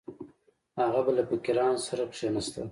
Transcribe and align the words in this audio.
هغه 0.79 0.99
به 1.05 1.11
له 1.17 1.23
فقیرانو 1.29 1.79
سره 1.87 2.03
کښېناست. 2.11 2.55